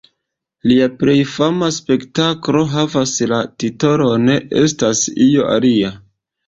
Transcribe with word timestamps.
Lia 0.69 0.87
plej 1.03 1.17
fama 1.33 1.69
spektaklo 1.75 2.65
havas 2.73 3.15
la 3.35 3.43
titolon 3.65 4.35
"Estas 4.67 5.09
io 5.31 5.49
alia". 5.57 5.99